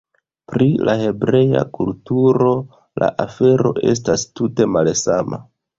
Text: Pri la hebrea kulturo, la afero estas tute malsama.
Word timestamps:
Pri 0.51 0.69
la 0.87 0.95
hebrea 1.01 1.61
kulturo, 1.77 2.55
la 3.03 3.13
afero 3.27 3.77
estas 3.95 4.29
tute 4.41 4.73
malsama. 4.77 5.47